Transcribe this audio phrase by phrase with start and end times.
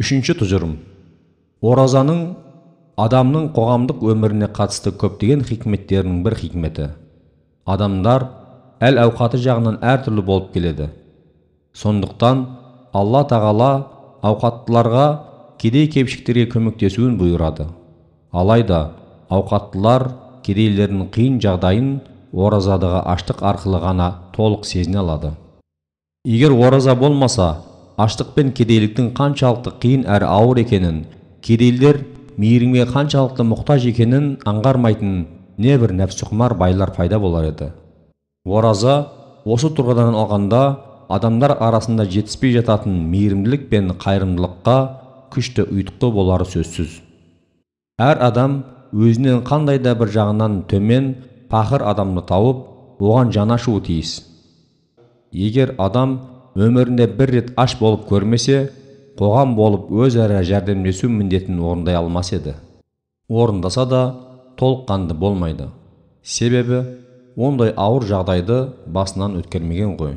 [0.00, 0.78] үшінші тұжырым.
[1.60, 2.20] Оразаның
[3.00, 6.86] адамның қоғамдық өміріне қатысты көптеген хикметтерінің бір хикметі.
[7.68, 8.24] Адамдар
[8.80, 10.88] әл ауқаты жағынан әртүрлі болып келеді.
[11.76, 12.46] Сондықтан
[12.96, 13.70] алла тағала
[14.24, 15.06] ауқаттыларға
[15.60, 17.68] кедей кепшіктерге көмектесуін бұйырады.
[18.32, 18.80] Алайда
[19.28, 20.08] ауқаттылар
[20.46, 21.98] кедейлердің қиын жағдайын
[22.32, 25.34] оразадағы аштық арқылы ғана толық сезіне алады.
[26.24, 27.56] Егер ораза болмаса
[28.04, 31.02] аштық пен кедейліктің қаншалықты қиын әрі ауыр екенін
[31.44, 32.00] кедейлер
[32.40, 35.16] мейірімге қаншалықты мұқтаж екенін аңғармайтын
[35.60, 37.70] небір нәпсіқұмар байлар пайда болар еді.
[38.46, 38.94] Ораза
[39.44, 40.62] осы тұрғыдан алғанда
[41.12, 44.76] адамдар арасында жетіспей жататын мейірімділік пен қайырымдылыққа
[45.34, 47.00] күшті ұйытқы болары сөзсіз.
[48.00, 51.12] Әр адам өзінен қандай да бір жағынан төмен
[51.52, 52.64] пақыр адамды тауып
[53.00, 54.22] оған жаны тиіс.
[55.32, 56.20] Егер адам
[56.56, 58.70] өмірінде бір рет аш болып көрмесе
[59.18, 62.54] қоғам болып өзара жәрдемдесу міндетін орындай алмас еді.
[63.28, 64.02] Орындаса да
[64.58, 65.68] толыққанды болмайды.
[66.22, 66.82] Себебі
[67.36, 70.16] ондай ауыр жағдайды басынан өткермеген ғой.